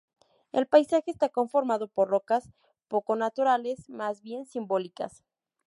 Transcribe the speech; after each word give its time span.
El 0.51 0.65
paisaje 0.65 1.11
está 1.11 1.29
conformado 1.29 1.87
por 1.87 2.09
rocas 2.09 2.49
poco 2.87 3.15
naturales, 3.15 3.87
más 3.87 4.23
bien 4.23 4.47
simbólicas. 4.47 5.23